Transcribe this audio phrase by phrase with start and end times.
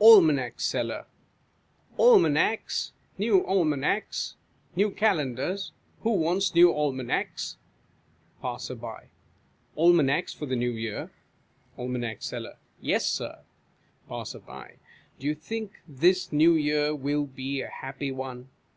[0.00, 1.06] Almanac Seller.
[1.96, 2.90] Almanacs!
[3.16, 4.34] New Almanacs!
[4.74, 5.70] New Calendars!
[6.00, 7.58] Who wants new Almanacs?
[8.42, 9.10] Passer ly.
[9.76, 11.12] Almanacs for the New Year?
[11.78, 12.04] Aim.
[12.18, 12.58] Seller.
[12.80, 13.44] Yes, Sir.
[14.08, 14.40] Passer.
[15.20, 18.48] Do you think this New Year will be a happy one